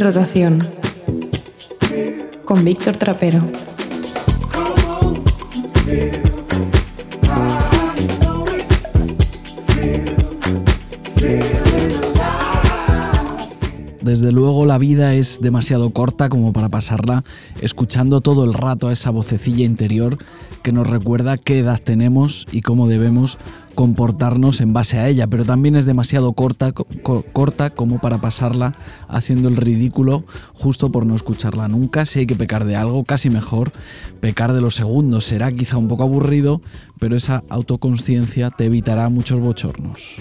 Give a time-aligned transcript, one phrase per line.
[0.00, 0.60] Rotación
[2.44, 3.46] con Víctor Trapero.
[14.00, 17.22] Desde luego la vida es demasiado corta como para pasarla
[17.60, 20.18] escuchando todo el rato a esa vocecilla interior
[20.62, 23.38] que nos recuerda qué edad tenemos y cómo debemos
[23.80, 26.72] comportarnos en base a ella, pero también es demasiado corta,
[27.32, 28.74] corta como para pasarla
[29.08, 32.04] haciendo el ridículo justo por no escucharla nunca.
[32.04, 33.72] Si hay que pecar de algo, casi mejor
[34.20, 35.24] pecar de los segundos.
[35.24, 36.60] Será quizá un poco aburrido,
[36.98, 40.20] pero esa autoconsciencia te evitará muchos bochornos.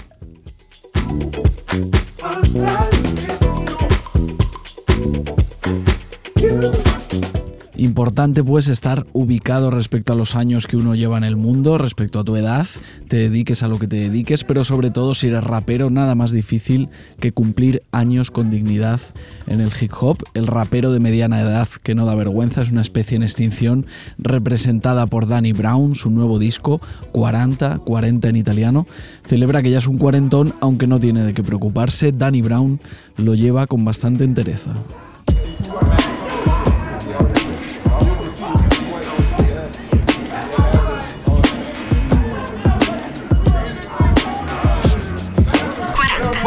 [7.80, 12.19] Importante pues estar ubicado respecto a los años que uno lleva en el mundo, respecto
[12.19, 12.67] a tu edad,
[13.08, 16.33] te dediques a lo que te dediques, pero sobre todo si eres rapero, nada más
[16.33, 16.89] difícil
[17.21, 18.99] que cumplir años con dignidad
[19.47, 20.17] en el hip hop.
[20.33, 23.86] El rapero de mediana edad que no da vergüenza es una especie en extinción
[24.17, 26.81] representada por Danny Brown, su nuevo disco
[27.14, 28.88] 40, 40 en italiano,
[29.23, 32.81] celebra que ya es un cuarentón aunque no tiene de qué preocuparse, Danny Brown
[33.16, 34.75] lo lleva con bastante entereza.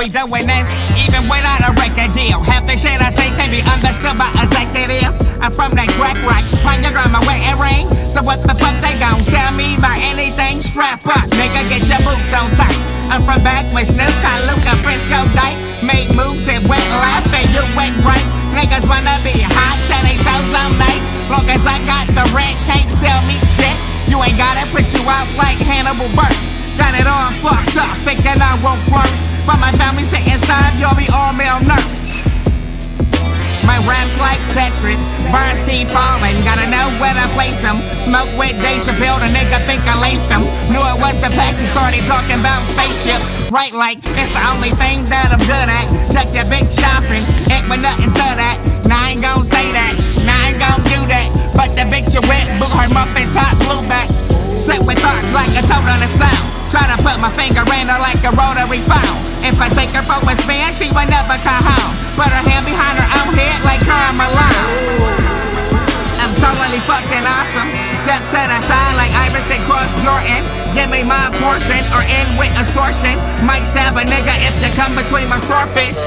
[0.03, 0.67] We doing this
[1.06, 2.42] even without a record deal.
[2.42, 5.14] Half the shit I say can be understood by executive.
[5.39, 7.86] I'm from that crack rock, find your grandma where it rain.
[8.11, 10.58] So what the fuck they gon' tell me about anything?
[10.67, 12.74] Strap up, nigga, get your boots on tight.
[13.14, 14.11] I'm from back when Snoop,
[14.51, 18.27] Luca, Frisco, Dyke Made moves and went left and you went right.
[18.58, 21.02] Niggas wanna be hot, tell they toes all night.
[21.30, 23.77] Long as I got the rent, can't sell me shit.
[24.11, 26.42] You ain't gotta put you out like Hannibal Burke.
[26.74, 29.32] Got it all fucked up, thinking I won't work.
[29.47, 32.03] But my family sit inside, you'll be all malnourished.
[33.67, 34.98] My raps like Tetris,
[35.30, 36.35] bars keep falling.
[36.42, 37.79] Gotta know where to place them.
[38.07, 40.42] Smoke with Dave Chappelle, the nigga think I laced them.
[40.70, 43.51] Knew it was the fact he started talking about spaceships.
[43.51, 45.86] Right, like it's the only thing that I'm good at.
[46.11, 48.57] Check your big shopping, ain't with nothing to that.
[48.86, 49.95] Now I ain't gon' say that,
[50.27, 51.27] now I ain't gon' do that.
[51.55, 54.11] But the bitch you with, boot her muffin top, blue back.
[54.62, 56.46] Sit with thoughts like a toad on the sound.
[56.70, 59.18] Try to put my finger in her like a rotary phone.
[59.42, 61.90] If I take her for a spin, she will never come home.
[62.14, 64.70] Put her hand behind her own head like Karl Malone.
[66.22, 67.70] I'm totally fucking awesome.
[68.06, 70.46] Step to the side like Iverson Cross Jordan.
[70.78, 73.18] Give me my portion or end with extortion.
[73.42, 75.98] Might stab a nigga if you come between my swordfish.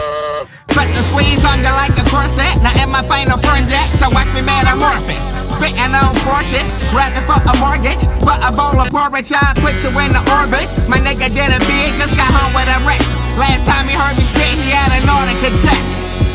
[0.72, 2.56] Put the squeeze on you like a corset.
[2.64, 5.45] Now in my final friend yet, so watch me metamorphosis.
[5.56, 8.04] Spitting on forces, rapping for a mortgage.
[8.28, 10.68] For a bowl of porridge, I put you in the orbit.
[10.92, 13.00] My nigga did a big, just got home with a wreck.
[13.40, 15.80] Last time he heard me spit, he had an Nautica jet.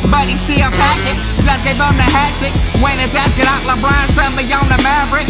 [0.09, 2.53] But he still packing, just gave him the hatchet.
[2.81, 4.09] When it's after out, LeBron
[4.41, 5.29] me on the Maverick.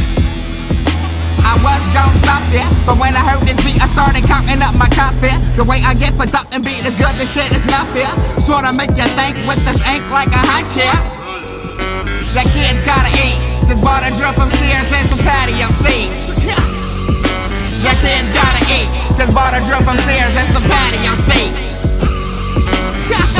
[1.42, 4.74] I was gon' stop there, but when I heard this beat, I started counting up
[4.78, 5.18] my cop.
[5.58, 8.06] The way I get for something beat is good, this shit is not fair.
[8.38, 10.94] Sorta make you think with this ink like a hot chair.
[12.38, 13.49] That kid's gotta eat.
[13.70, 16.34] Just bought a drum from Sears and some patio seats.
[17.80, 18.90] Yes, it's gotta eat.
[19.16, 21.14] Just bought a drum from Sears and some patio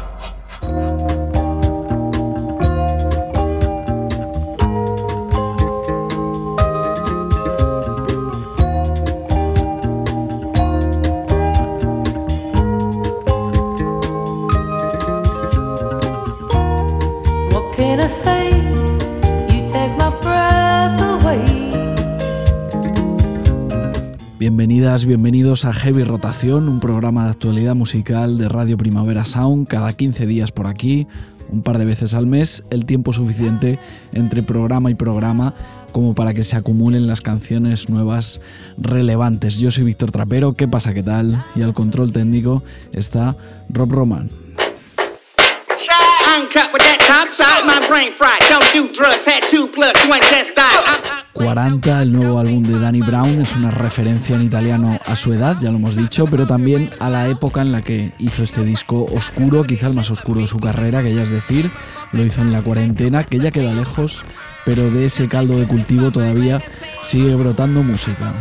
[25.05, 30.25] Bienvenidos a Heavy Rotación, un programa de actualidad musical de Radio Primavera Sound, cada 15
[30.25, 31.07] días por aquí,
[31.49, 33.79] un par de veces al mes, el tiempo suficiente
[34.11, 35.53] entre programa y programa
[35.91, 38.41] como para que se acumulen las canciones nuevas
[38.77, 39.59] relevantes.
[39.59, 40.93] Yo soy Víctor Trapero, ¿qué pasa?
[40.93, 41.43] ¿Qué tal?
[41.55, 43.35] Y al control técnico está
[43.69, 44.29] Rob Roman.
[51.33, 55.57] 40, el nuevo álbum de Danny Brown, es una referencia en italiano a su edad,
[55.59, 59.05] ya lo hemos dicho, pero también a la época en la que hizo este disco
[59.13, 61.71] oscuro, quizá el más oscuro de su carrera, que ya es decir,
[62.11, 64.25] lo hizo en la cuarentena, que ya queda lejos,
[64.65, 66.61] pero de ese caldo de cultivo todavía
[67.01, 68.33] sigue brotando música.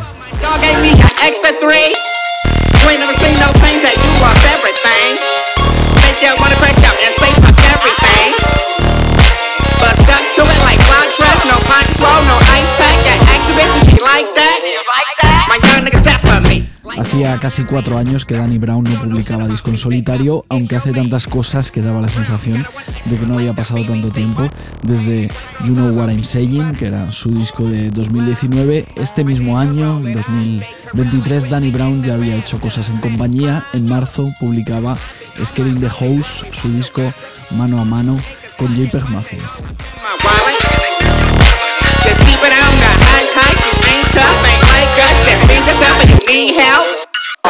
[17.11, 21.27] Hacía casi cuatro años que Danny Brown no publicaba disco en solitario, aunque hace tantas
[21.27, 22.65] cosas que daba la sensación
[23.05, 24.47] de que no había pasado tanto tiempo
[24.85, 25.29] desde
[25.65, 28.85] You Know What I'm Saying, que era su disco de 2019.
[28.95, 33.65] Este mismo año, en 2023, Danny Brown ya había hecho cosas en compañía.
[33.73, 34.97] En marzo publicaba
[35.45, 37.03] Scaring the House, su disco
[37.51, 38.21] mano a mano
[38.57, 39.43] con JPEG Mafia.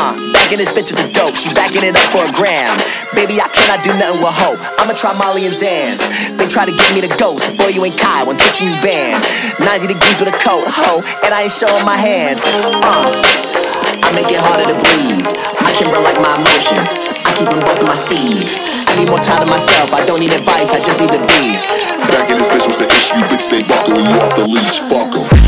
[0.01, 2.79] Uh, back in this bitch with the dope, she backing it up for a gram.
[3.13, 4.57] Baby, I cannot do nothing with hope.
[4.81, 6.01] I'ma try Molly and Zans.
[6.41, 9.21] They try to get me the ghost, boy, you ain't Kai when touching you banned.
[9.61, 12.47] 90 degrees with a coat, ho, and I ain't showing my hands.
[12.49, 13.13] Uh,
[14.01, 15.29] I make it harder to breathe.
[15.63, 16.97] I can run like my emotions.
[17.29, 18.47] I keep them both in my Steve.
[18.89, 19.93] I need more time to myself.
[19.93, 21.59] I don't need advice, I just need to be.
[22.09, 23.21] Back in this bitch, what's the issue?
[23.29, 24.81] Bitch, they buckling you off the leash.
[24.87, 25.40] Fuck em.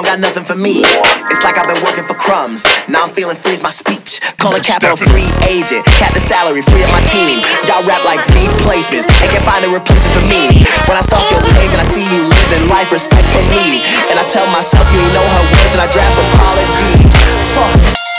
[0.00, 0.80] Got nothing for me.
[1.28, 2.64] It's like I've been working for crumbs.
[2.88, 4.24] Now I'm feeling free as my speech.
[4.40, 5.84] Call a capital free agent.
[6.00, 7.36] Cap the salary, free up my team.
[7.68, 10.64] Y'all rap like replacements They can't find a replacement for me.
[10.88, 13.84] When I stalk your page and I see you living life respect for me.
[14.08, 17.12] And I tell myself you ain't know her worth and I draft apologies.
[17.52, 18.11] Fuck.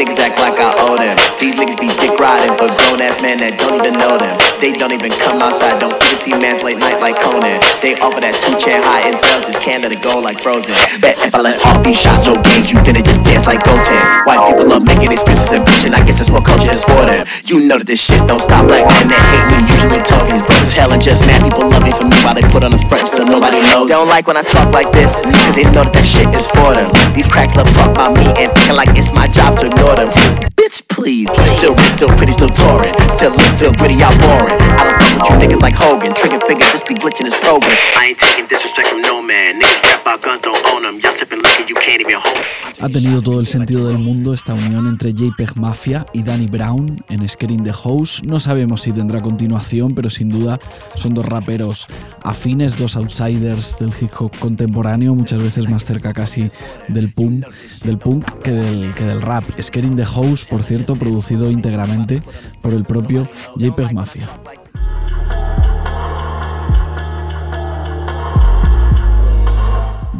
[0.00, 1.12] Niggas act like I owe them.
[1.36, 4.32] These niggas be dick riding for grown ass men that don't even know them.
[4.56, 7.60] They don't even come outside, don't even see man's late night like Conan.
[7.84, 10.72] They offer that two chair high in sales, just can let it go like frozen.
[11.04, 14.00] Bet if I let off these shots, no games, you finna just dance like Goten.
[14.24, 17.28] White people love making excuses and bitching, I guess that's what culture is for them.
[17.44, 20.48] You know that this shit don't stop black men that hate me, usually talking is
[20.48, 22.80] brothers hell and just mad people love me for me while they put on the
[22.88, 23.92] front, still nobody knows.
[23.92, 26.48] They don't like when I talk like this, cause they know that that shit is
[26.48, 26.88] for them.
[27.12, 30.10] These cracks love talk about me and thinking like it's my job to ignore them.
[30.54, 31.30] Bitch, please.
[31.46, 32.94] Still rich, still pretty, still touring.
[33.10, 34.58] Still lit, still gritty, y'all boring.
[34.76, 36.14] I don't fuck with you niggas like Hogan.
[36.14, 37.72] Trigger finger just be glitching his program.
[37.96, 39.60] I ain't taking disrespect from no man.
[39.60, 41.00] Niggas rap about guns, don't own them.
[41.00, 42.44] Y'all sipping liquor, you can't even hold.
[42.82, 47.04] Ha tenido todo el sentido del mundo esta unión entre JPEG Mafia y Danny Brown
[47.10, 48.22] en Scaring the House.
[48.24, 50.58] No sabemos si tendrá continuación, pero sin duda
[50.94, 51.86] son dos raperos
[52.22, 56.50] afines, dos outsiders del hip hop contemporáneo, muchas veces más cerca casi
[56.88, 57.44] del punk,
[57.84, 59.44] del punk que, del, que del rap.
[59.60, 62.22] Scaring the House, por cierto, producido íntegramente
[62.62, 64.28] por el propio JPEG Mafia.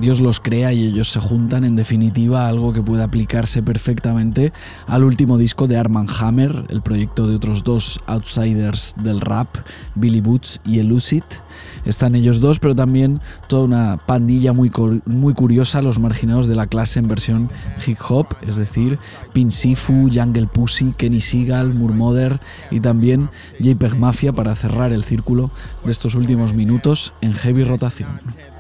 [0.00, 4.52] Dios los crea y ellos se juntan, en definitiva, algo que puede aplicarse perfectamente
[4.86, 9.48] al último disco de Arman Hammer, el proyecto de otros dos outsiders del rap,
[9.94, 11.22] Billy Boots y Elucid.
[11.84, 14.70] Están ellos dos, pero también toda una pandilla muy,
[15.04, 17.50] muy curiosa, los marginados de la clase en versión
[17.86, 18.98] hip hop, es decir,
[19.50, 22.38] Sifu, Jungle Pussy, Kenny Seagal, Murmoder
[22.70, 23.28] y también
[23.58, 25.50] JPEG Mafia para cerrar el círculo
[25.84, 28.08] de estos últimos minutos en heavy rotación.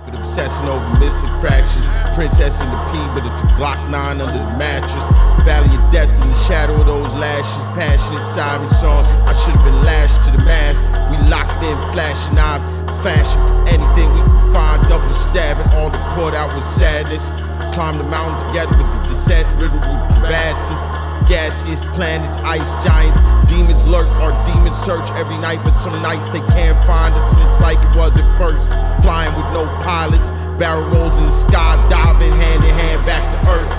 [0.08, 1.86] Obsessing over missing fractions.
[2.14, 5.06] Princess in the P, but it's a Glock 9 under the mattress.
[5.44, 7.64] Valley of death in the shadow of those lashes.
[7.76, 9.04] Passionate siren song.
[9.28, 10.82] I should have been lashed to the mast.
[11.10, 12.64] We locked in, flashing knives.
[13.02, 14.82] Fashion for anything we could find.
[14.88, 17.30] Double stabbing, all the poured out with sadness.
[17.74, 20.99] Climbed the mountain together, but the descent riddled with crevasses.
[21.30, 23.16] Gaseous planets, ice giants.
[23.46, 27.40] Demons lurk or demons search every night, but some nights they can't find us, and
[27.46, 28.66] it's like it was at first.
[29.00, 33.38] Flying with no pilots, barrel rolls in the sky, diving hand in hand back to
[33.54, 33.70] earth.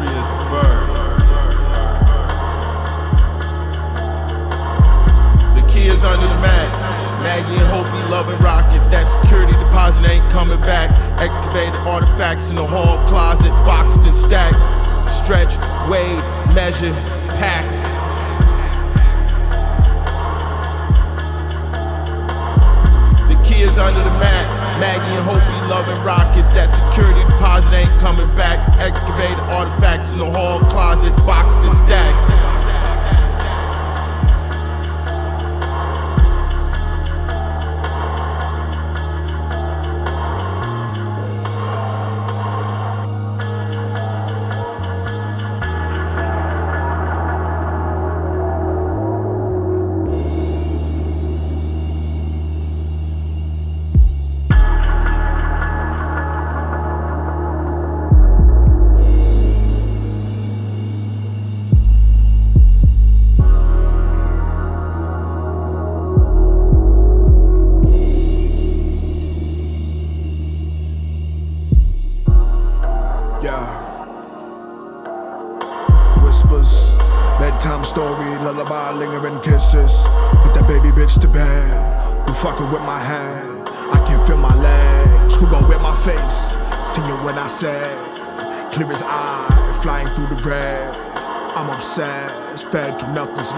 [0.00, 0.88] Free as bird.
[5.56, 6.72] The key is under the mat.
[7.22, 8.88] Maggie and Hopi loving rockets.
[8.88, 10.90] That security deposit ain't coming back.
[11.20, 14.56] Excavated artifacts in the hall closet, boxed and stacked.
[15.08, 15.56] Stretch,
[15.88, 16.22] weighed,
[16.54, 16.94] measured,
[17.38, 17.72] packed.
[23.28, 24.64] The key is under the mat.
[24.80, 26.50] Maggie and Hopi loving rockets.
[26.50, 28.58] That security deposit ain't coming back.
[28.80, 32.53] Excavated artifacts in the hall closet, boxed and stacked.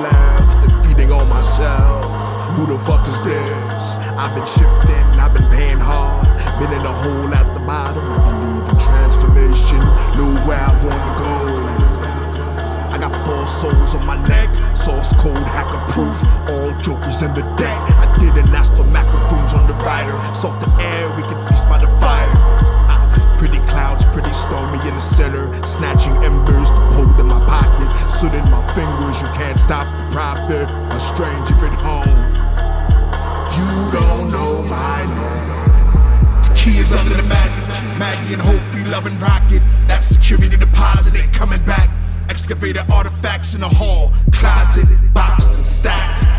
[0.01, 2.27] Left, and feeding on myself.
[2.57, 3.97] Who the fuck is this?
[4.17, 6.27] I've been shifting, I've been paying hard,
[6.61, 8.05] been in a hole at the bottom.
[8.05, 9.81] I believe in transformation,
[10.17, 11.37] know where I wanna go.
[12.93, 16.17] I got four souls on my neck, source code, hacker proof,
[16.49, 17.81] all jokers in the deck.
[18.01, 21.79] I didn't ask for macaroons on the rider, salt the air, we can feast by
[21.79, 22.33] the fire.
[22.89, 27.46] Ah, pretty clouds, pretty stormy in the center, snatching embers to hold in my
[27.77, 29.23] pocket, soot in my fingers.
[29.23, 32.19] You can't stop the profit, a stranger at home.
[33.57, 36.43] You don't know my name.
[36.43, 37.51] The key is under the mat.
[37.99, 39.63] Maggie and Hope, be loving rocket.
[39.89, 41.91] That security deposit ain't coming back.
[42.29, 46.36] Excavated artifacts in the hall, closet, boxed and stacked.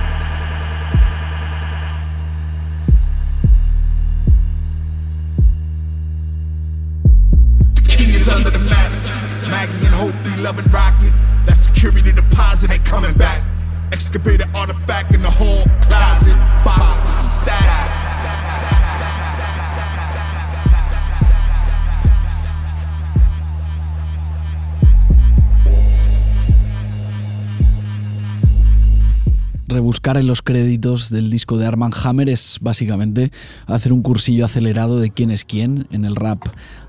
[29.68, 33.32] Rebuscar en los créditos del disco de Arman Hammer es básicamente
[33.68, 35.86] hacer un cursillo acelerado de quién es quién.
[35.92, 36.42] En el rap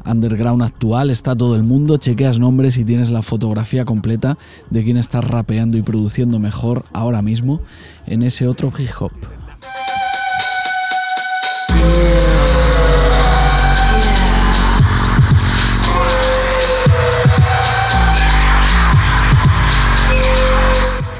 [0.08, 4.38] underground actual está todo el mundo, chequeas nombres y tienes la fotografía completa
[4.70, 7.60] de quién está rapeando y produciendo mejor ahora mismo
[8.06, 9.12] en ese otro hip hop.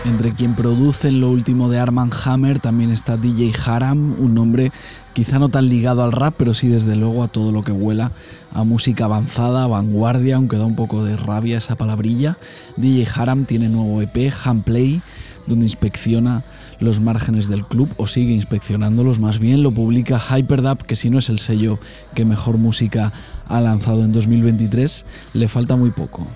[0.04, 4.73] Entre quien produce lo último de Arman Hammer también está DJ Haram, un nombre
[5.19, 8.13] quizá no tan ligado al rap, pero sí desde luego a todo lo que huela
[8.53, 12.39] a música avanzada, vanguardia, aunque da un poco de rabia esa palabrilla.
[12.77, 15.03] DJ Haram tiene nuevo EP, Handplay,
[15.49, 16.45] donde inspecciona
[16.79, 21.19] los márgenes del club o sigue inspeccionándolos más bien, lo publica Hyperdub, que si no
[21.19, 21.81] es el sello
[22.15, 23.13] que mejor música
[23.49, 26.29] ha lanzado en 2023, le falta muy poco.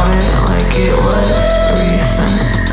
[0.00, 2.69] About it like it was recent.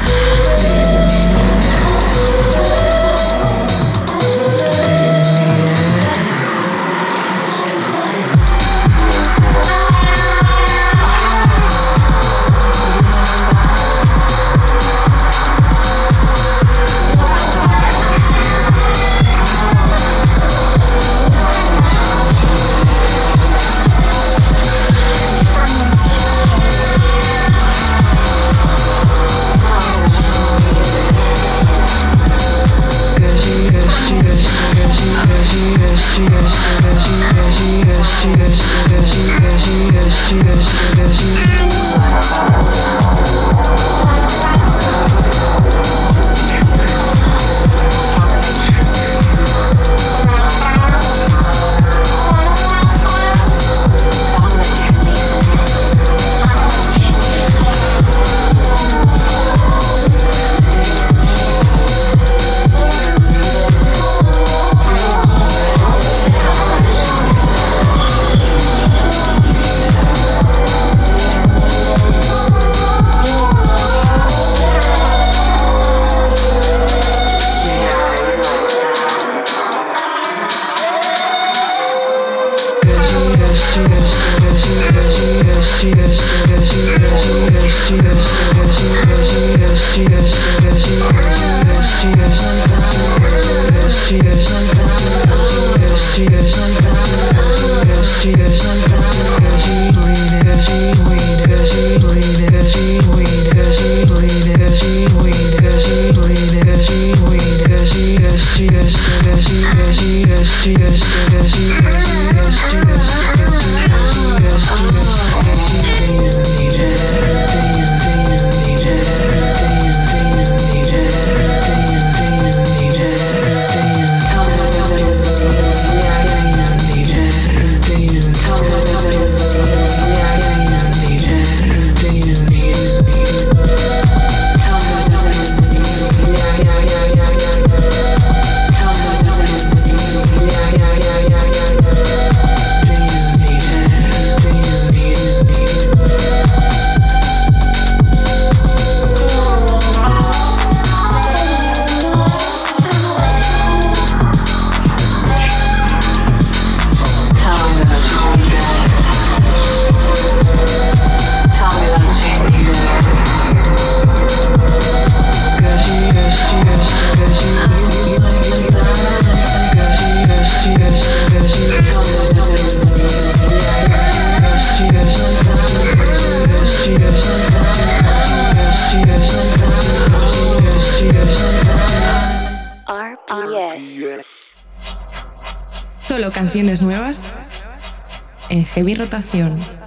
[188.64, 189.87] Heavy rotación.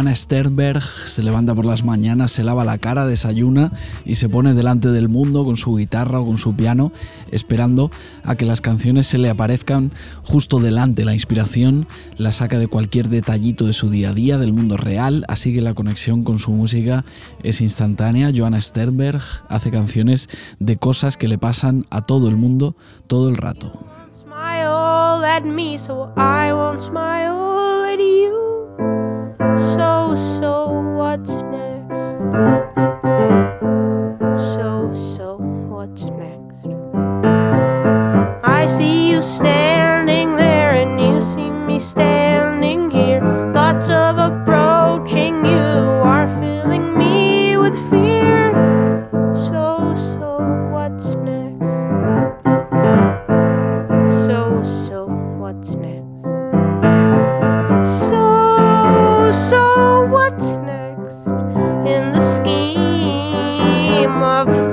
[0.00, 3.70] Johanna Sternberg se levanta por las mañanas, se lava la cara, desayuna
[4.06, 6.90] y se pone delante del mundo con su guitarra o con su piano,
[7.32, 7.90] esperando
[8.24, 9.92] a que las canciones se le aparezcan
[10.24, 11.04] justo delante.
[11.04, 11.86] La inspiración
[12.16, 15.60] la saca de cualquier detallito de su día a día, del mundo real, así que
[15.60, 17.04] la conexión con su música
[17.42, 18.32] es instantánea.
[18.34, 22.74] Johanna Sternberg hace canciones de cosas que le pasan a todo el mundo
[23.06, 23.70] todo el rato.
[31.10, 31.94] What's next?
[34.54, 36.66] So, so, what's next?
[38.44, 39.79] I see you standing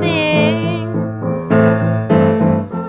[0.02, 0.88] things?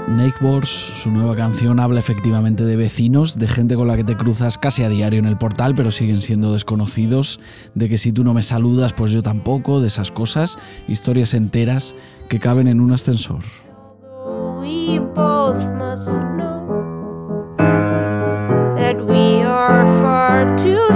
[0.09, 4.59] Nakeboards, su nueva canción, habla efectivamente de vecinos, de gente con la que te cruzas
[4.59, 7.41] casi a diario en el portal, pero siguen siendo desconocidos,
[7.75, 10.59] de que si tú no me saludas, pues yo tampoco, de esas cosas,
[10.89, 11.95] historias enteras
[12.29, 13.43] que caben en un ascensor.
[14.61, 17.57] We both must know
[18.77, 20.95] that we are far too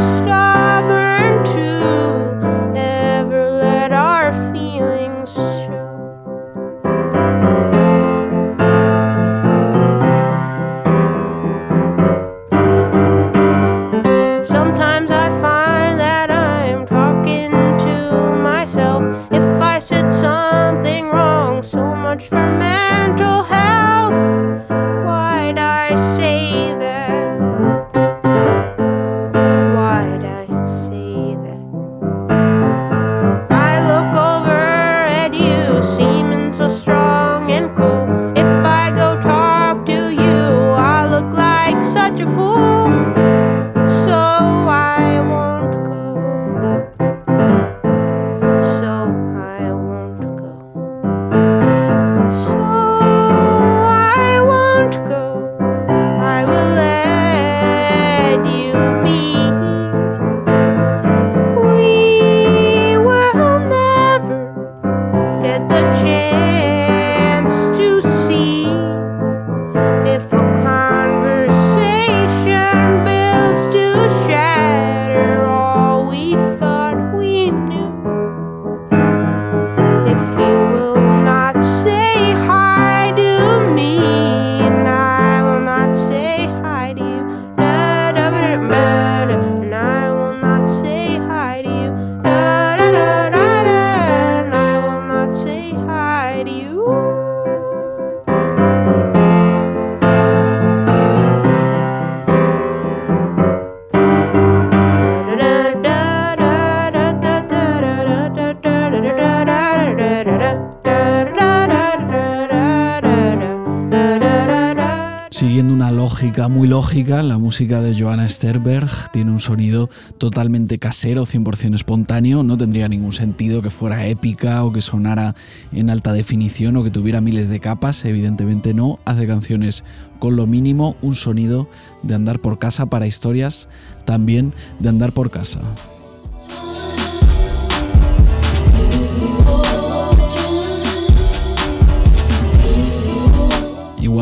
[116.95, 122.43] La música de Johanna Sterberg tiene un sonido totalmente casero, 100% espontáneo.
[122.43, 125.35] No tendría ningún sentido que fuera épica o que sonara
[125.73, 128.05] en alta definición o que tuviera miles de capas.
[128.05, 128.99] Evidentemente no.
[129.07, 129.85] Hace canciones
[130.19, 131.67] con lo mínimo, un sonido
[132.03, 133.71] de andar por casa para historias
[134.05, 135.63] también de andar por casa.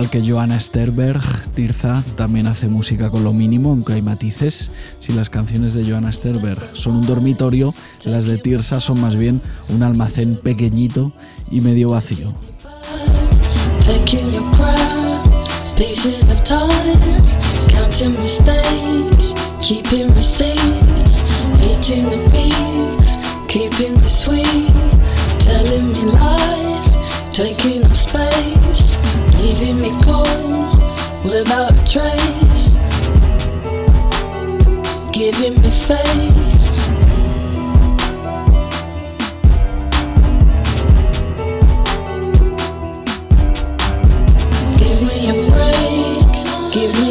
[0.00, 1.20] Igual que Johanna Sterberg,
[1.54, 4.70] Tirza también hace música con lo mínimo, aunque hay matices.
[4.98, 7.74] Si las canciones de Johanna Sterberg son un dormitorio,
[8.06, 11.12] las de Tirza son más bien un almacén pequeñito
[11.50, 12.32] y medio vacío.
[27.32, 30.76] taking up space, leaving me cold
[31.24, 32.76] without a trace,
[35.12, 36.36] giving me faith.
[44.78, 47.09] Give me a break, give me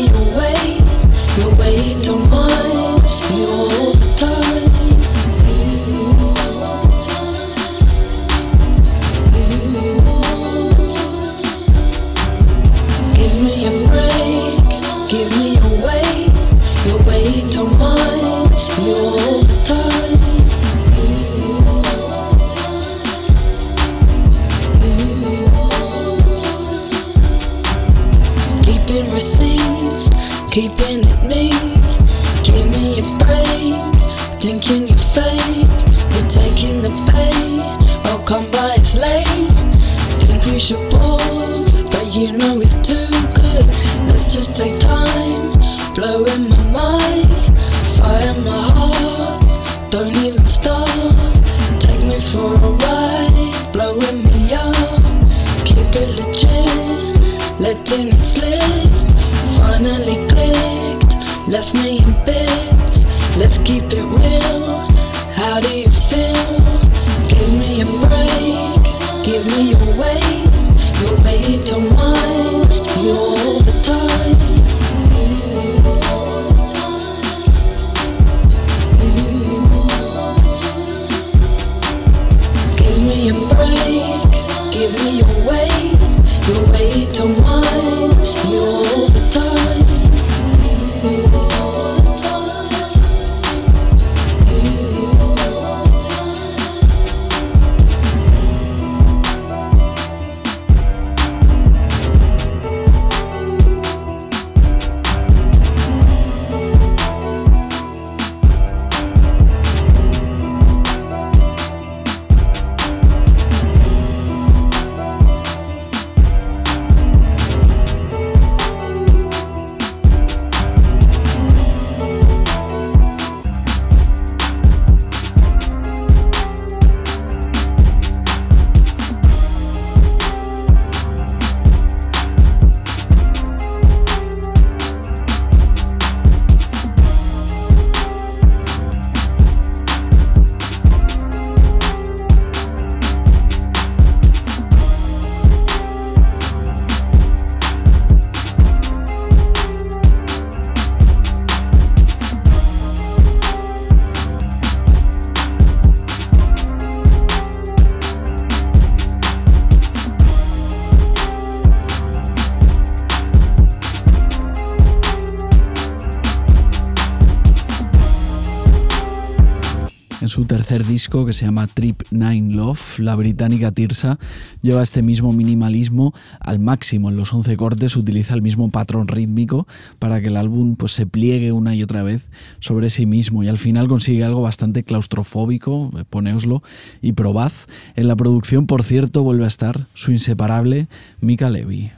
[170.69, 174.19] tercer disco, que se llama Trip Nine Love, la británica Tirsa
[174.61, 177.09] lleva este mismo minimalismo al máximo.
[177.09, 179.65] En los 11 cortes utiliza el mismo patrón rítmico
[179.97, 182.29] para que el álbum pues, se pliegue una y otra vez
[182.59, 186.61] sobre sí mismo y al final consigue algo bastante claustrofóbico, eh, poneoslo
[187.01, 187.51] y probad.
[187.95, 190.87] En la producción, por cierto, vuelve a estar su inseparable
[191.19, 191.89] Mika Levy.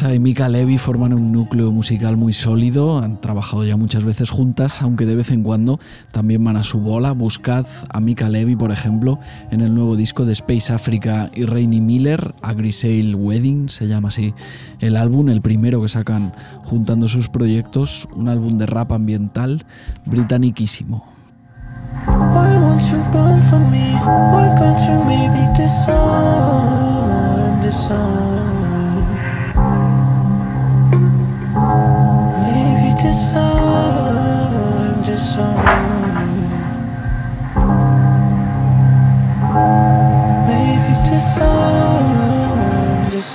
[0.00, 4.80] Y Mika Levy forman un núcleo musical muy sólido, han trabajado ya muchas veces juntas,
[4.80, 5.80] aunque de vez en cuando
[6.12, 7.10] también van a su bola.
[7.12, 9.18] Buscad a Mika Levy, por ejemplo,
[9.50, 14.08] en el nuevo disco de Space Africa y Rainy Miller, A Grisale Wedding, se llama
[14.08, 14.34] así
[14.78, 16.32] el álbum, el primero que sacan
[16.64, 19.66] juntando sus proyectos, un álbum de rap ambiental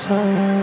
[0.03, 0.62] sun.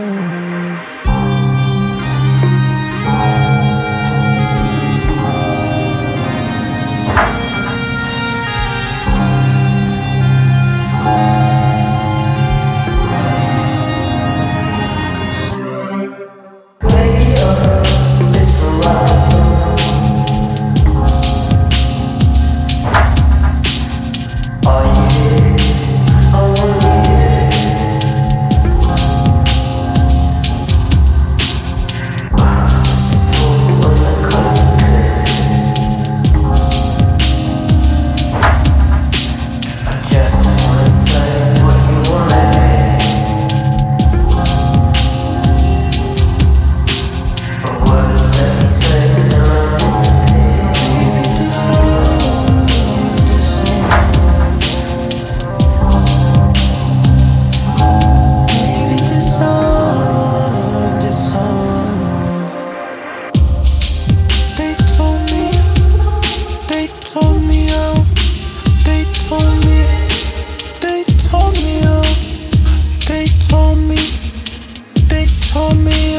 [75.53, 76.10] told me.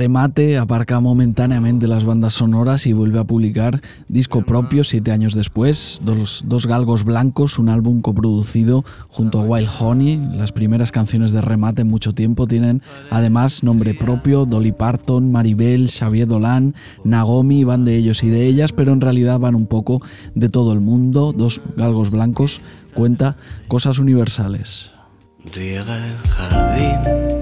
[0.00, 6.00] Remate aparca momentáneamente las bandas sonoras y vuelve a publicar disco propio siete años después,
[6.02, 10.16] dos, dos, galgos blancos, un álbum coproducido junto a Wild Honey.
[10.32, 15.90] Las primeras canciones de Remate en mucho tiempo tienen además nombre propio, Dolly Parton, Maribel,
[15.90, 20.00] Xavier Dolan, Nagomi, van de ellos y de ellas, pero en realidad van un poco
[20.34, 21.34] de todo el mundo.
[21.36, 22.62] Dos galgos blancos
[22.94, 23.36] cuenta
[23.68, 24.92] cosas universales.
[25.52, 27.39] Riega el jardín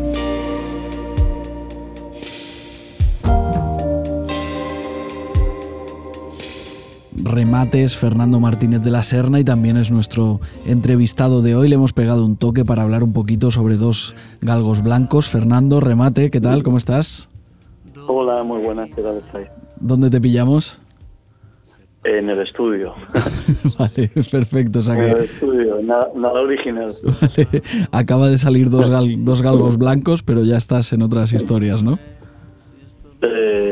[7.22, 11.68] remates Fernando Martínez de la Serna y también es nuestro entrevistado de hoy.
[11.68, 15.28] Le hemos pegado un toque para hablar un poquito sobre dos galgos blancos.
[15.28, 16.62] Fernando, remate, ¿qué tal?
[16.62, 17.28] ¿Cómo estás?
[18.06, 19.22] Hola, muy buenas, ¿qué tal
[19.80, 20.78] ¿Dónde te pillamos?
[22.04, 22.94] En el estudio.
[23.78, 24.78] vale, perfecto.
[24.78, 26.92] O sea En que el estudio, nada, nada original.
[27.20, 31.82] vale, acaba de salir dos, gal- dos galgos blancos, pero ya estás en otras historias,
[31.82, 31.98] ¿no?
[33.20, 33.67] Eh,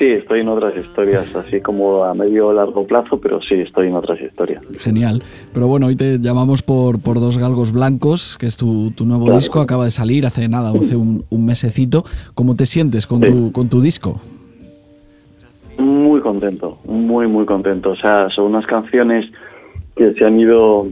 [0.00, 3.88] sí, estoy en otras historias, así como a medio o largo plazo, pero sí, estoy
[3.88, 4.62] en otras historias.
[4.78, 5.22] Genial.
[5.52, 9.26] Pero bueno, hoy te llamamos por, por Dos Galgos Blancos, que es tu, tu nuevo
[9.26, 9.38] Claro.
[9.38, 12.02] disco, acaba de salir hace nada, hace un, un mesecito.
[12.34, 14.18] ¿Cómo te sientes con, tu, con tu disco?
[15.78, 17.90] Muy contento, muy, muy contento.
[17.90, 19.30] O sea, son unas canciones
[19.96, 20.88] que se han ido,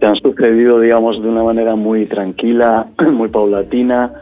[0.00, 4.12] se han sucedido, digamos, de una manera muy tranquila, muy paulatina,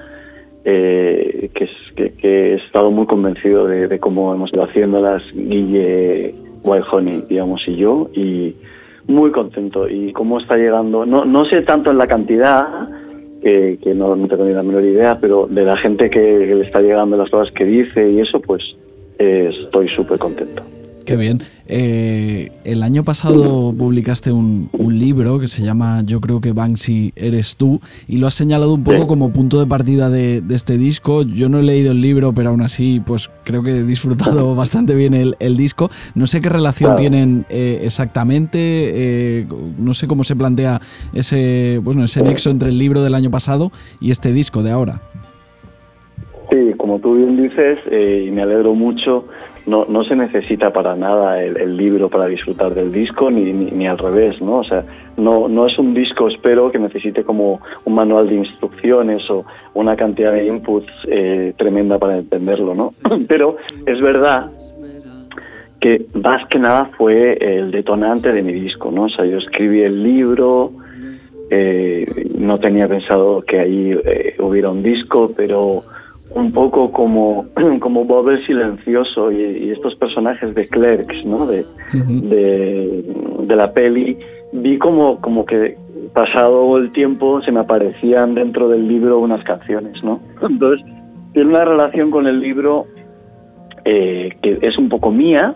[0.64, 6.34] eh, que, es, que, que he estado muy convencido de, cómo hemos ido haciéndolas, Guille,
[6.62, 8.54] Wild Honey, digamos, y yo, y
[9.06, 9.88] muy contento.
[9.88, 12.88] Y cómo está llegando, no, no sé tanto en la cantidad,
[13.42, 16.64] que, que no, tengo ni la menor idea, pero de la gente que, que le
[16.64, 18.62] está llegando las cosas que dice y eso, pues
[19.18, 20.62] eh, estoy súper contento.
[21.04, 21.42] Qué bien.
[21.66, 27.12] Eh, el año pasado publicaste un, un libro que se llama Yo creo que Banksy
[27.16, 29.06] eres tú y lo has señalado un poco Sí.
[29.06, 31.22] como punto de partida de, de este disco.
[31.22, 34.94] Yo no he leído el libro, pero aún así pues creo que he disfrutado bastante
[34.94, 35.90] bien el, el disco.
[36.14, 37.00] No sé qué relación Claro.
[37.00, 39.46] tienen eh, exactamente, eh,
[39.78, 40.80] no sé cómo se plantea
[41.12, 45.00] ese, bueno, ese nexo entre el libro del año pasado y este disco de ahora.
[46.50, 49.26] Sí, como tú bien dices, y me alegro mucho,
[49.66, 53.86] no, no se necesita para nada el, libro para disfrutar del disco, ni, ni, ni
[53.86, 54.58] al revés, ¿no?
[54.58, 54.84] O sea,
[55.16, 59.96] no, no es un disco, espero, que necesite como un manual de instrucciones o una
[59.96, 62.92] cantidad de inputs eh, tremenda para entenderlo, ¿no?
[63.28, 64.50] Pero es verdad
[65.80, 69.04] que más que nada fue el detonante de mi disco, ¿no?
[69.04, 70.72] O sea, yo escribí el libro,
[71.50, 72.06] eh,
[72.38, 75.84] no tenía pensado que ahí eh, hubiera un disco, pero
[76.30, 77.46] un poco como,
[77.80, 81.46] como Bob el Silencioso y, y estos personajes de Clerks, ¿no?
[81.46, 83.04] De, de,
[83.46, 84.18] de la peli,
[84.52, 85.76] vi como, como que
[86.12, 90.20] pasado el tiempo se me aparecían dentro del libro unas canciones, ¿no?
[90.42, 90.86] Entonces,
[91.32, 92.86] tiene una relación con el libro
[93.84, 95.54] eh, que es un poco mía,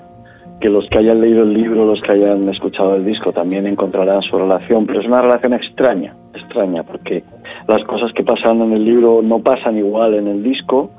[0.61, 4.23] que los que hayan leído el libro, los que hayan escuchado el disco también encontrarán
[4.23, 7.23] su relación, pero es una relación extraña, extraña, porque
[7.69, 10.91] las cosas que pasan en el libro no pasan igual en el disco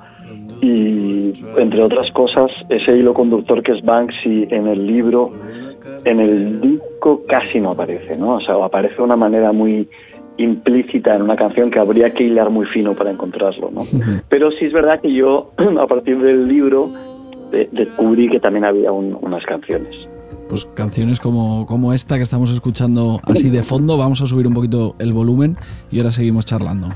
[0.62, 5.32] y entre otras cosas ese hilo conductor que es Banksy en el libro,
[6.06, 8.36] en el disco casi no aparece, ¿no?
[8.36, 9.88] O sea, aparece de una manera muy
[10.38, 13.82] implícita en una canción que habría que hilar muy fino para encontrarlo, ¿no?
[14.30, 16.90] Pero sí es verdad que yo a partir del libro
[17.52, 20.09] de- descubrí que también había un- unas canciones.
[20.50, 24.56] Pues canciones como, como esta que estamos escuchando así de fondo, vamos a subir un
[24.56, 25.58] poquito el volumen
[25.92, 26.90] y ahora seguimos charlando.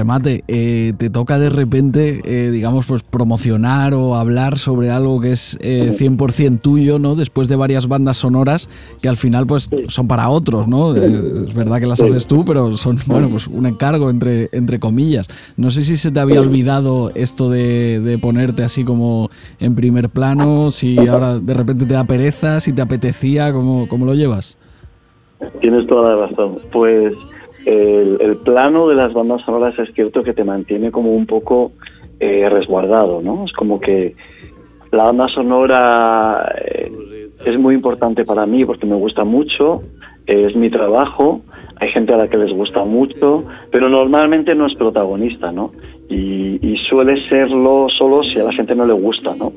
[0.00, 5.32] Remate, eh, te toca de repente, eh, digamos, pues promocionar o hablar sobre algo que
[5.32, 7.16] es eh, 100% tuyo, ¿no?
[7.16, 8.70] Después de varias bandas sonoras
[9.02, 10.96] que al final, pues, son para otros, ¿no?
[10.96, 14.80] Eh, es verdad que las haces tú, pero son, bueno, pues un encargo entre, entre
[14.80, 15.28] comillas.
[15.58, 19.28] No sé si se te había olvidado esto de, de ponerte así como
[19.58, 24.06] en primer plano, si ahora de repente te da pereza, si te apetecía, ¿cómo, cómo
[24.06, 24.56] lo llevas?
[25.60, 26.58] Tienes toda la razón.
[26.72, 27.14] Pues
[27.66, 31.72] el, plano de las bandas sonoras es cierto que te mantiene como un poco
[32.18, 33.44] eh, resguardado, ¿no?
[33.44, 34.14] Es como que
[34.90, 36.90] la banda sonora eh,
[37.44, 39.82] es muy importante para mí porque me gusta mucho,
[40.26, 41.40] es mi trabajo,
[41.76, 45.70] hay gente a la que les gusta mucho, pero normalmente no es protagonista, ¿no?
[46.08, 49.52] Y, y suele serlo solo si a la gente no le gusta, ¿no?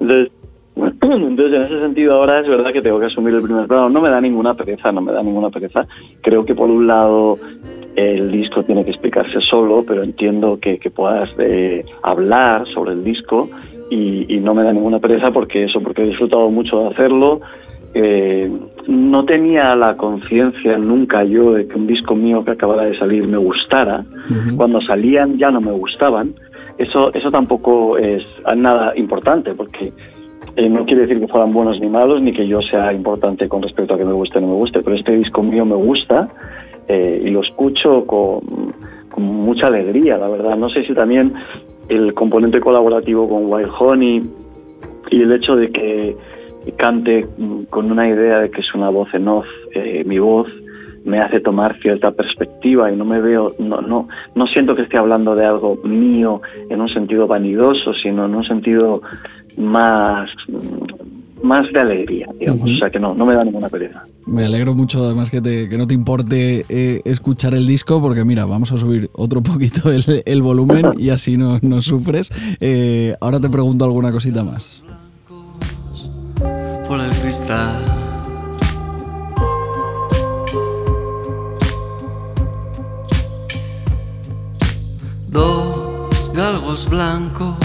[0.00, 0.32] Entonces,
[0.76, 3.88] entonces, en ese sentido, ahora es verdad que tengo que asumir el primer plano.
[3.88, 5.86] No me da ninguna pereza, no me da ninguna pereza.
[6.20, 7.38] Creo que, por un lado,
[7.96, 13.04] el disco tiene que explicarse solo, pero entiendo que, que puedas eh, hablar sobre el
[13.04, 13.48] disco
[13.90, 17.40] y, y no me da ninguna pereza porque eso, porque he disfrutado mucho de hacerlo.
[17.92, 18.48] Eh,
[18.86, 23.26] no tenía la conciencia nunca yo de que un disco mío que acabara de salir
[23.26, 24.04] me gustara.
[24.56, 26.34] Cuando salían ya no me gustaban.
[26.78, 28.22] Eso, eso tampoco es
[28.56, 29.92] nada importante porque
[30.56, 33.62] eh, no quiere decir que fueran buenos ni malos, ni que yo sea importante con
[33.62, 36.28] respecto a que me guste o no me guste, pero este disco mío me gusta
[36.88, 38.40] eh, y lo escucho con,
[39.16, 40.56] mucha alegría, la verdad.
[40.56, 41.34] No sé si también
[41.88, 44.22] el componente colaborativo con Wild Honey
[45.10, 46.16] y el hecho de que
[46.76, 47.26] cante
[47.68, 50.52] con una idea de que es una voz en off, eh, mi voz,
[51.04, 54.98] me hace tomar cierta perspectiva y no me veo, no, no, no siento que esté
[54.98, 59.02] hablando de algo mío en un sentido vanidoso, sino en un sentido
[59.60, 60.28] más,
[61.42, 62.62] más de alegría, digamos.
[62.62, 64.02] O sea que no, no me da ninguna pereza.
[64.26, 68.24] Me alegro mucho además que, te, que no te importe eh, escuchar el disco porque
[68.24, 72.30] mira, vamos a subir otro poquito el, el volumen y así no, no sufres.
[72.60, 74.82] Eh, ahora te pregunto alguna cosita más.
[76.88, 77.84] Por el cristal.
[85.28, 87.58] Dos galgos blancos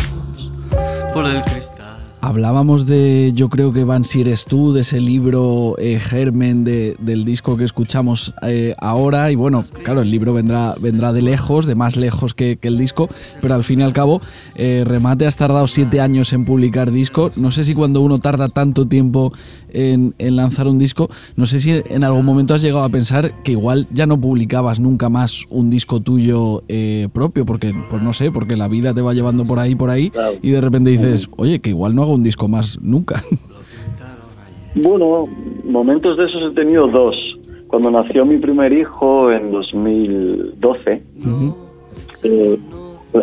[1.14, 1.75] por el cristal.
[2.26, 6.96] Hablábamos de, yo creo que Van si eres tú, de ese libro eh, germen de,
[6.98, 9.30] del disco que escuchamos eh, ahora.
[9.30, 12.80] Y bueno, claro, el libro vendrá, vendrá de lejos, de más lejos que, que el
[12.80, 13.10] disco,
[13.42, 14.22] pero al fin y al cabo,
[14.56, 17.32] eh, Remate has tardado siete años en publicar disco.
[17.36, 19.32] No sé si cuando uno tarda tanto tiempo
[19.76, 23.44] en, en, lanzar un disco, no sé si en algún momento has llegado a pensar
[23.44, 26.64] que igual ya no publicabas nunca más un disco tuyo
[27.14, 30.10] propio, porque, pues no sé, porque la vida te va llevando por ahí, por ahí,
[30.10, 30.34] claro.
[30.42, 33.22] y de repente dices, oye, que igual no hago un disco más nunca.
[34.76, 35.28] Bueno,
[35.64, 37.16] momentos de esos he tenido dos.
[37.68, 41.56] Cuando nació mi primer hijo en 2012, uh -huh.
[42.24, 42.60] eh,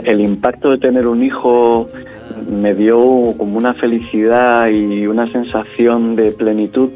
[0.04, 1.88] el impacto de tener un hijo
[2.60, 2.98] me dio
[3.36, 6.90] como una felicidad y una sensación de plenitud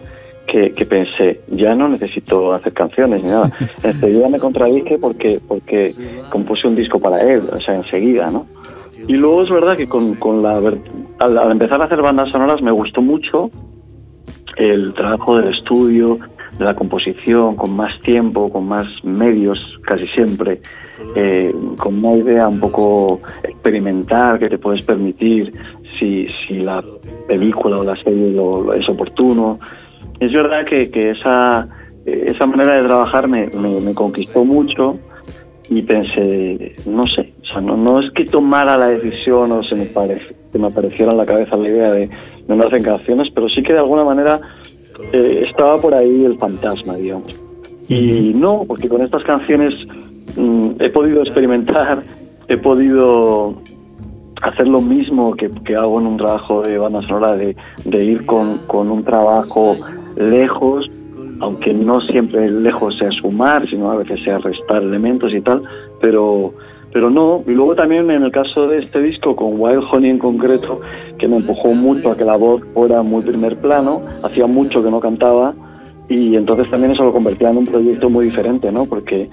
[0.46, 3.50] que, que pensé, ya no necesito hacer canciones ni nada.
[3.82, 5.92] Enseguida me contradije porque, porque
[6.30, 8.46] compuse un disco para él, o sea, enseguida, ¿no?
[9.09, 12.61] Y luego es verdad que con, con la al, al, empezar a hacer bandas sonoras
[12.62, 13.50] me gustó mucho
[14.57, 16.18] el trabajo del estudio,
[16.59, 20.61] la composición, con más tiempo, con más medios casi siempre,
[21.14, 25.52] eh, con una idea un poco experimental que te puedes permitir
[25.98, 26.82] si, si la
[27.28, 29.59] película o la serie lo, es oportuno.
[30.18, 31.68] Es verdad que, que esa,
[32.04, 34.98] esa manera de trabajar me, me, conquistó mucho
[35.68, 39.74] y pensé, no sé, o sea, no, no es que tomara la decisión o se
[39.74, 39.88] me,
[40.59, 42.09] me apareciera en la cabeza la idea de
[42.48, 44.40] no me hacen canciones, pero sí que de alguna manera
[45.12, 47.34] eh, estaba por ahí el fantasma, digamos.
[47.88, 49.72] Y no, porque con estas canciones
[50.36, 52.03] mmm, he podido experimentar,
[52.49, 53.55] he podido
[54.42, 58.26] hacer lo mismo que, que, hago en un trabajo de banda sonora, de, de ir
[58.26, 59.76] con, con un trabajo
[60.16, 60.90] lejos,
[61.40, 65.62] aunque no siempre lejos sea sumar, sino a veces sea restar elementos y tal,
[66.01, 66.53] pero,
[66.97, 67.42] pero no.
[67.47, 70.80] Y luego también en el caso de este disco, con Wild Honey en concreto,
[71.18, 74.90] que me empujó mucho a que la voz fuera muy primer plano, hacía mucho que
[74.90, 75.55] no cantaba,
[76.09, 78.86] y entonces también eso lo convertía en un proyecto muy diferente, ¿no?
[78.86, 79.28] Porque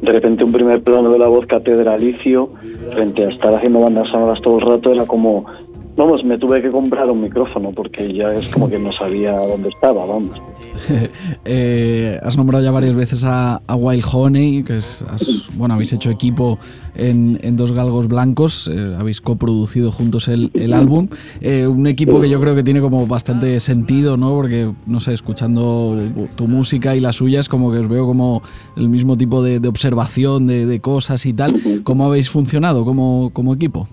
[0.00, 2.50] de repente un primer plano de la voz catedralicio,
[2.94, 5.44] frente a estar haciendo bandas sonoras todo el rato, era como
[5.98, 9.68] Vamos, me tuve que comprar un micrófono porque ya es como que no sabía dónde
[9.68, 10.40] estaba, vamos.
[11.44, 15.92] eh, has nombrado ya varias veces a, a Wild Honey, que es, has, bueno, habéis
[15.92, 16.56] hecho equipo
[16.94, 21.08] en, en Dos Galgos Blancos, eh, habéis coproducido juntos el, el álbum.
[21.40, 24.30] Eh, un equipo que yo creo que tiene como bastante sentido, ¿no?
[24.30, 25.98] Porque, no sé, escuchando
[26.36, 28.40] tu música y la suya es como que os veo como
[28.76, 31.60] el mismo tipo de, de observación de, de, cosas y tal.
[31.82, 33.88] ¿Cómo habéis funcionado como, como equipo?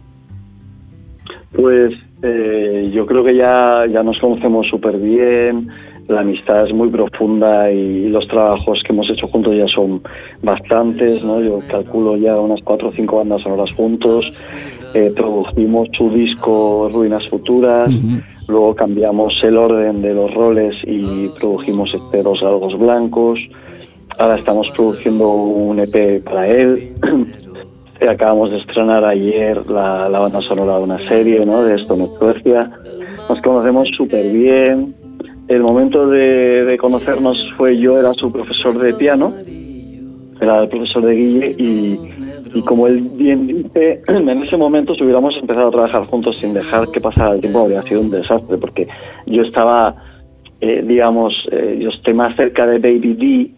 [1.55, 1.89] Pues
[2.21, 5.69] eh, yo creo que ya, ya nos conocemos súper bien,
[6.07, 10.01] la amistad es muy profunda y los trabajos que hemos hecho juntos ya son
[10.43, 11.41] bastantes, ¿no?
[11.41, 14.43] Yo calculo ya unas cuatro o cinco bandas sonoras juntos,
[14.93, 18.23] eh, produjimos su disco Ruinas Futuras, uh -huh.
[18.47, 23.39] luego cambiamos el orden de los roles y produjimos este Dos Algos Blancos,
[24.19, 26.79] ahora estamos produciendo un EP para él,
[28.07, 31.63] acabamos de estrenar ayer la, la, banda sonora de una serie, ¿no?
[31.63, 32.69] De esto Suecia.
[33.29, 34.93] Nos conocemos súper bien.
[35.47, 39.33] El momento de, de, conocernos fue yo, era su profesor de piano,
[40.41, 41.99] era el profesor de Guille, y,
[42.55, 46.53] y como él bien dice, en ese momento si hubiéramos empezado a trabajar juntos sin
[46.53, 48.87] dejar que pasara el tiempo, habría sido un desastre, porque
[49.27, 49.95] yo estaba,
[50.61, 53.54] eh, digamos, eh, yo estoy más cerca de Baby D,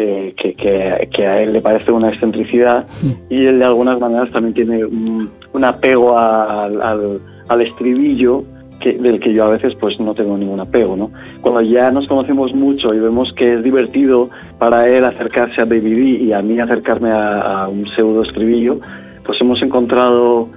[0.00, 2.86] eh, que, que, que, a él le parece una excentricidad
[3.28, 8.44] y él de algunas maneras también tiene un, un apego a, al, al, estribillo
[8.78, 11.10] que, del que yo a veces pues no tengo ningún apego, ¿no?
[11.40, 14.30] Cuando ya nos conocemos mucho y vemos que es divertido
[14.60, 18.78] para él acercarse a Baby D y a mí acercarme a, a un pseudo estribillo,
[19.24, 20.48] pues hemos encontrado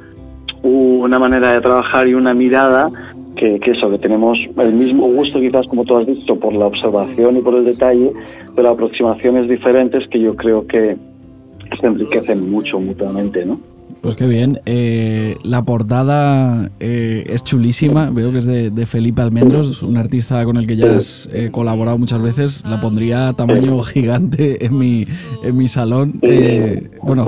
[0.61, 2.91] una manera de trabajar y una mirada
[3.35, 6.67] que, que, eso, que tenemos el mismo gusto quizás como tú has dicho por la
[6.67, 8.11] observación y por el detalle,
[8.55, 10.97] pero aproximaciones diferentes que yo creo que
[11.79, 13.59] se enriquecen mucho mutuamente, ¿no?
[14.01, 14.59] Pues qué bien.
[14.65, 18.09] Eh, la portada eh, es chulísima.
[18.09, 21.99] Veo que es de, Felipe Almendros, un artista con el que ya has eh, colaborado
[21.99, 22.63] muchas veces.
[22.67, 25.05] La pondría a tamaño gigante en mi,
[25.43, 26.19] en mi salón.
[27.03, 27.25] bueno,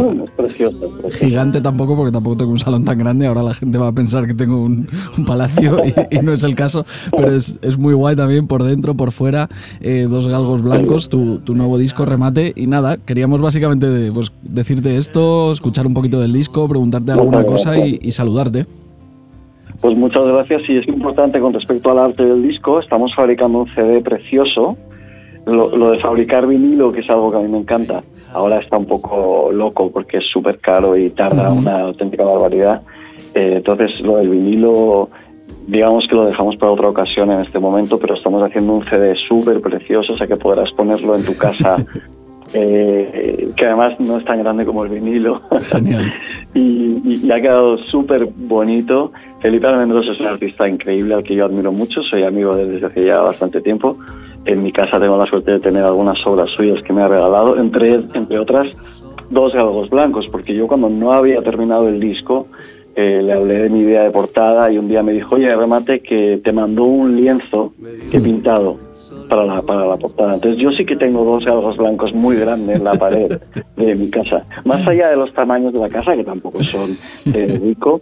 [1.12, 3.28] gigante tampoco, porque tampoco tengo un salón tan grande.
[3.28, 4.88] Ahora la gente va a pensar que tengo un,
[5.28, 5.78] palacio
[6.10, 6.88] y, no es el caso.
[7.16, 9.48] Pero es, es, muy guay también por dentro, por fuera.
[10.10, 12.52] dos galgos blancos, tu, tu, nuevo disco remate.
[12.56, 17.78] Y nada, queríamos básicamente pues, decirte esto, escuchar un poquito del disco preguntarte alguna cosa
[17.78, 18.66] y, saludarte.
[19.82, 23.76] Pues muchas gracias y es importante con respecto al arte del disco, estamos fabricando un
[23.76, 24.78] CD precioso.
[25.46, 28.02] Lo, de fabricar vinilo, que es algo que a mí me encanta,
[28.32, 32.82] ahora está un poco loco porque es súper caro y tarda una auténtica barbaridad.
[33.36, 35.10] Eh, entonces lo del vinilo,
[35.68, 39.16] digamos que lo dejamos para otra ocasión en este momento, pero estamos haciendo un CD
[39.28, 41.76] súper precioso, o sea que podrás ponerlo en tu casa
[42.56, 45.42] Eh, que además no es tan grande como el vinilo.
[46.54, 49.12] y, ha quedado súper bonito.
[49.40, 52.86] Felipe Almendros es un artista increíble al que yo admiro mucho, soy amigo de desde
[52.86, 53.98] hace ya bastante tiempo.
[54.46, 57.58] En mi casa tengo la suerte de tener algunas obras suyas que me ha regalado,
[57.58, 58.68] entre, entre otras
[59.30, 62.48] dos galgos blancos, porque yo cuando no había terminado el disco
[62.96, 66.02] eh, le hablé de mi idea de portada y un día me dijo, oye, remate
[66.02, 67.74] que te mandó un lienzo
[68.12, 68.78] que he pintado
[69.34, 70.36] para la, para la portada.
[70.36, 73.40] Entonces yo sí que tengo dos galgos blancos muy grandes en la pared
[73.78, 74.46] de mi casa.
[74.64, 78.02] Más allá de los tamaños de la casa, que tampoco son de rico,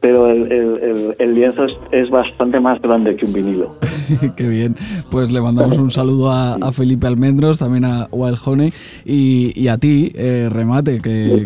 [0.00, 3.76] pero el, lienzo es, bastante más grande que un vinilo.
[4.36, 4.74] Qué bien.
[5.10, 8.72] Pues le mandamos un saludo a, Felipe Almendros, también a Wild Honey
[9.04, 11.42] y, a ti, eh, Remate, que,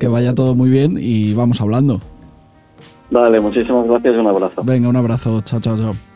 [0.00, 2.00] que, vaya todo muy bien y vamos hablando.
[3.10, 4.62] Vale, muchísimas gracias y un abrazo.
[4.64, 5.42] Venga, un abrazo.
[5.42, 6.15] Chao, chao, chao.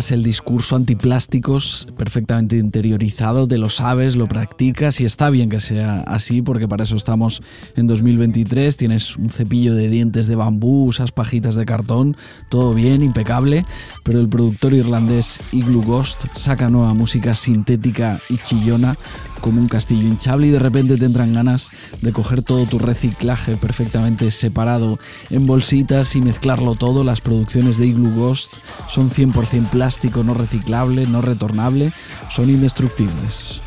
[0.00, 6.00] El discurso antiplásticos perfectamente interiorizado, te lo sabes, lo practicas y está bien que sea
[6.06, 7.42] así porque para eso estamos
[7.76, 8.78] en 2023.
[8.78, 12.16] Tienes un cepillo de dientes de bambú, usas pajitas de cartón,
[12.48, 13.66] todo bien, impecable.
[14.02, 18.96] Pero el productor irlandés Igloo Ghost saca nueva música sintética y chillona
[19.40, 21.70] como un castillo hinchable y de repente te entran ganas
[22.00, 24.98] de coger todo tu reciclaje perfectamente separado
[25.30, 27.04] en bolsitas y mezclarlo todo.
[27.04, 28.54] Las producciones de Igloo Ghost
[28.88, 31.92] son 100% plástico, no reciclable, no retornable,
[32.30, 33.60] son indestructibles.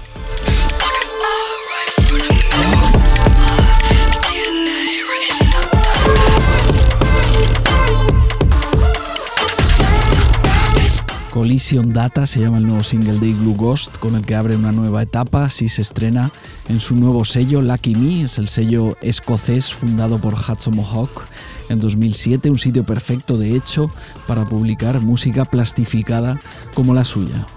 [11.33, 14.71] Collision Data se llama el nuevo single de Igloo Ghost, con el que abre una
[14.71, 16.31] nueva etapa, si se estrena
[16.69, 21.25] en su nuevo sello Lucky Me, es el sello escocés fundado por Hudson Mohawk
[21.69, 23.89] en 2007, un sitio perfecto de hecho
[24.27, 26.39] para publicar música plastificada
[26.75, 27.47] como la suya.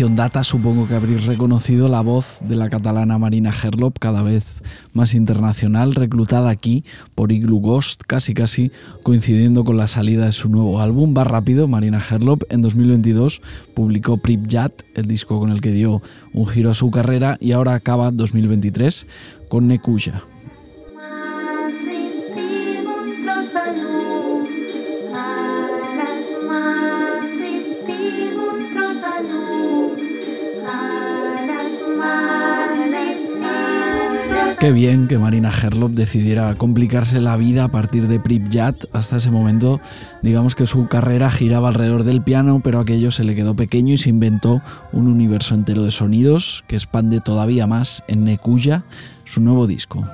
[0.00, 4.62] Data, supongo que habréis reconocido la voz de la catalana Marina Herlop, cada vez
[4.94, 6.82] más internacional, reclutada aquí
[7.14, 8.72] por Igloo Ghost, casi casi
[9.02, 11.14] coincidiendo con la salida de su nuevo álbum.
[11.16, 13.42] Va rápido, Marina Herlop en 2022
[13.74, 16.00] publicó Pripyat, el disco con el que dio
[16.32, 19.06] un giro a su carrera, y ahora acaba 2023
[19.48, 20.24] con Nekuya.
[34.62, 38.76] Qué bien que Marina Herlop decidiera complicarse la vida a partir de Pripyat.
[38.92, 39.80] Hasta ese momento,
[40.22, 43.98] digamos que su carrera giraba alrededor del piano, pero aquello se le quedó pequeño y
[43.98, 44.62] se inventó
[44.92, 48.84] un universo entero de sonidos que expande todavía más en Nekuya,
[49.24, 50.06] su nuevo disco.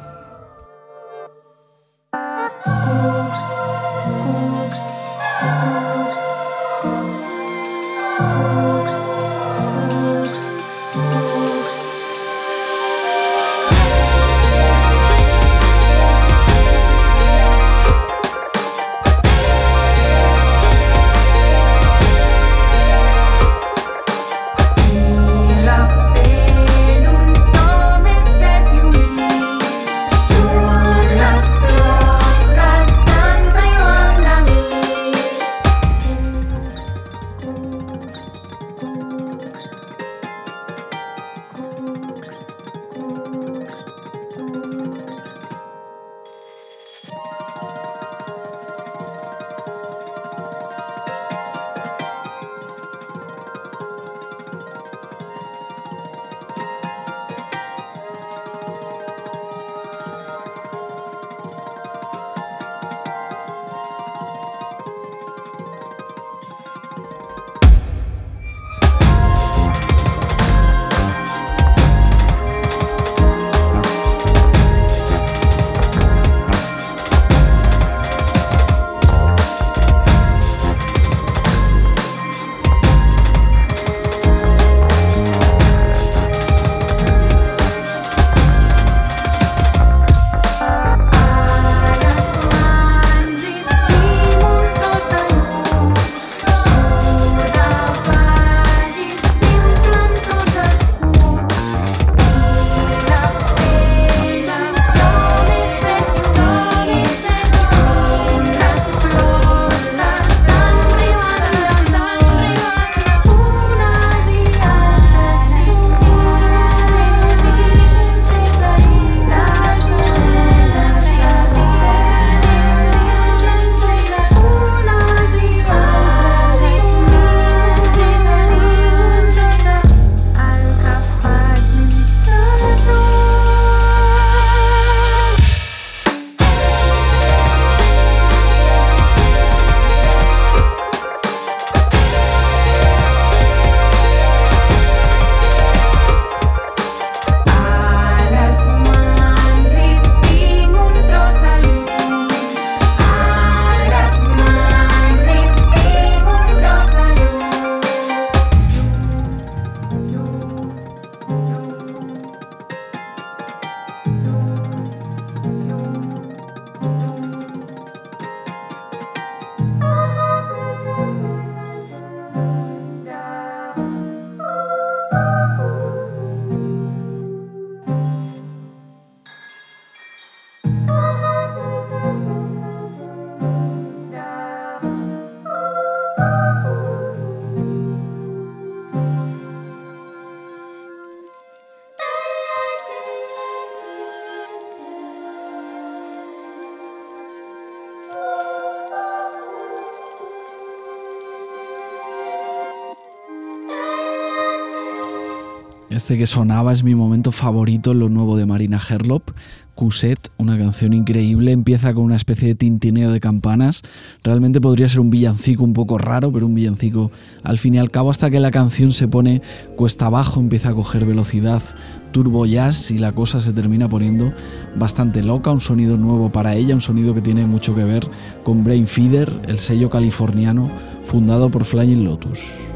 [205.99, 209.33] Este que sonaba es mi momento favorito en lo nuevo de Marina Herlop.
[209.75, 213.83] Cuset, una canción increíble, empieza con una especie de tintineo de campanas.
[214.23, 217.11] Realmente podría ser un villancico un poco raro, pero un villancico
[217.43, 219.43] al fin y al cabo hasta que la canción se pone
[219.75, 221.65] cuesta abajo, empieza a coger velocidad,
[222.13, 224.33] turbo jazz y la cosa se termina poniendo
[224.77, 228.09] bastante loca, un sonido nuevo para ella, un sonido que tiene mucho que ver
[228.45, 230.71] con Brain Feeder, el sello californiano
[231.05, 232.69] fundado por Flying Lotus.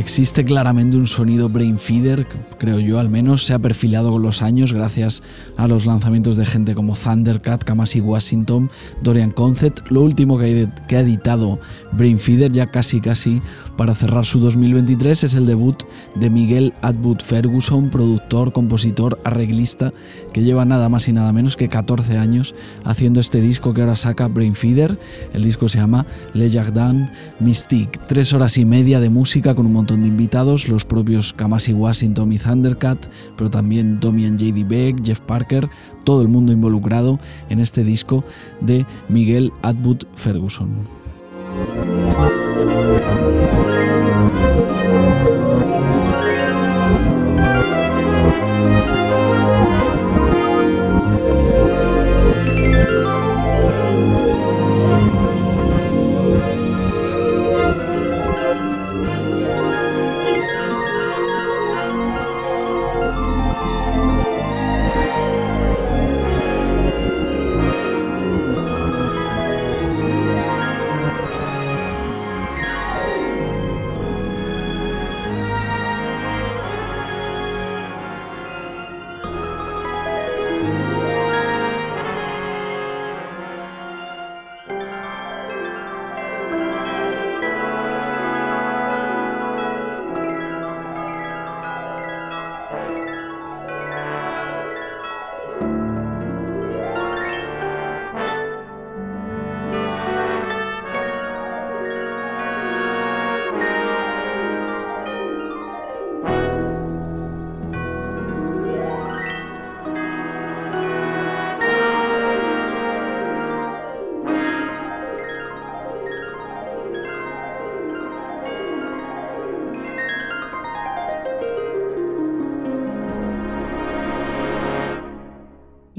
[0.00, 2.26] Existe claramente un sonido brain feeder,
[2.58, 5.22] creo yo al menos, se ha perfilado con los años gracias
[5.58, 8.70] a los lanzamientos de gente como Thundercat, Kamasi Washington,
[9.02, 11.60] Dorian Concept, lo último que ha editado
[11.92, 13.42] Brain Feeder ya casi casi
[13.76, 15.82] para cerrar su 2023 es el debut
[16.14, 19.92] de Miguel Atwood Ferguson, productor, compositor, arreglista,
[20.32, 23.94] que lleva nada más y nada menos que 14 años haciendo este disco que ahora
[23.94, 24.98] saca Brain Feeder.
[25.32, 29.72] El disco se llama Le Jardin Mystique, tres horas y media de música con un
[29.72, 34.64] montón de invitados, los propios Kamasi Washington y Thundercat, pero también Domian J.D.
[34.64, 35.68] Beck, Jeff Parker,
[36.04, 37.18] todo el mundo involucrado
[37.48, 38.24] en este disco
[38.60, 40.70] de Miguel Atwood Ferguson.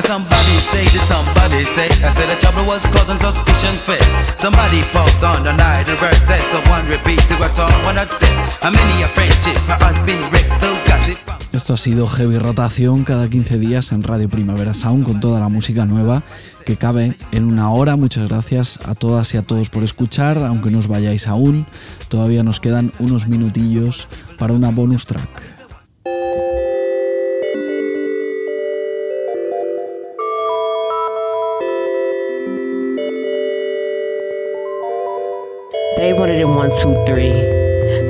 [0.00, 4.02] Somebody say that somebody say I said the trouble was causing suspicion fit.
[4.36, 5.86] Somebody falls on the night
[6.88, 7.22] repeat
[8.70, 9.60] many a friendship
[10.06, 10.44] been?
[11.54, 15.48] Esto ha sido Heavy Rotación cada 15 días en Radio Primavera Sound con toda la
[15.48, 16.24] música nueva
[16.66, 17.94] que cabe en una hora.
[17.94, 21.64] Muchas gracias a todas y a todos por escuchar, aunque no os vayáis aún.
[22.08, 25.53] Todavía nos quedan unos minutillos para una bonus track.
[36.64, 37.32] One, two, three.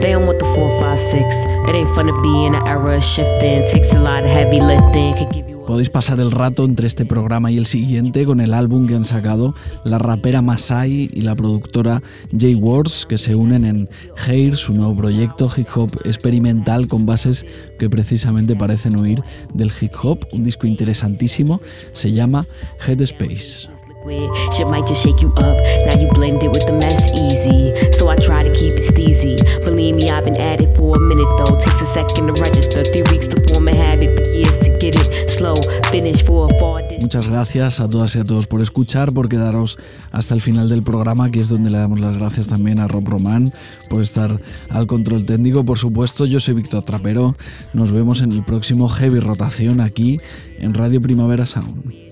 [0.00, 1.24] They don't want the four, five, six.
[1.68, 3.66] It ain't fun to be in an era of shifting.
[3.70, 5.14] Takes a lot of heavy lifting.
[5.16, 8.52] Could give you Podéis pasar el rato entre este programa y el siguiente con el
[8.52, 12.02] álbum que han sacado la rapera Masai y la productora
[12.38, 13.88] Jay Wars, que se unen en
[14.26, 17.46] Hair, su nuevo proyecto hip hop experimental con bases
[17.78, 19.22] que precisamente parecen huir
[19.55, 20.26] del hip hop.
[20.32, 21.62] Un disco interesantísimo,
[21.94, 22.44] se llama
[22.86, 23.70] Headspace.
[24.05, 24.55] Liquid.
[24.55, 25.57] Shit might just shake you up.
[25.86, 27.92] Now you blend it with the mess easy.
[27.92, 29.36] So I try to keep it steezy.
[29.64, 31.59] Believe me, I've been at it for a minute though.
[31.61, 34.96] Takes a second to register, three weeks to form a habit, but years to get
[34.96, 35.57] it slow.
[35.90, 36.74] Finish for a far.
[37.00, 39.78] Muchas gracias a todas y a todos por escuchar, por quedaros
[40.11, 43.07] hasta el final del programa, que es donde le damos las gracias también a Rob
[43.07, 43.52] Román
[43.90, 44.40] por estar
[44.70, 45.64] al control técnico.
[45.64, 47.36] Por supuesto, yo soy Víctor Trapero.
[47.74, 50.18] Nos vemos en el próximo Heavy Rotación aquí
[50.59, 52.03] en Radio Primavera Sound.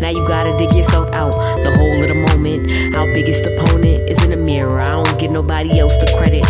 [0.00, 2.70] Now you gotta dig yourself out the whole of the moment.
[2.94, 4.80] Our biggest opponent is in the mirror.
[4.80, 6.44] I don't give nobody else the credit.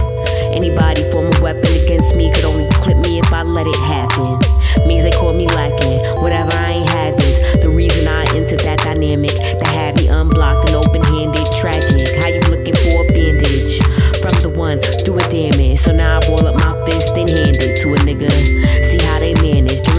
[0.55, 4.38] Anybody form a weapon against me could only clip me if I let it happen.
[4.86, 7.61] Means they call me lacking, whatever I ain't having.
[7.61, 12.09] The reason I entered that dynamic that had me unblocked and open handed, tragic.
[12.20, 13.78] How you looking for a bandage?
[14.20, 15.80] From the one, do damage.
[15.80, 18.55] So now I roll up my fist and hand it to a nigga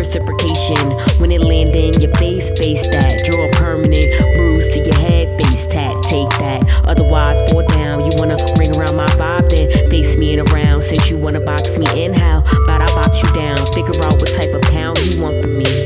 [0.08, 0.90] reciprocation.
[1.20, 3.26] When it land in your face, face that.
[3.26, 6.64] Draw a permanent bruise to your head, face tat, take that.
[6.86, 8.06] Otherwise, fall down.
[8.06, 10.84] You wanna ring around my vibe, then face me in around.
[10.84, 13.58] Since you wanna box me in, how about I box you down?
[13.74, 15.77] Figure out what type of pound you want from me.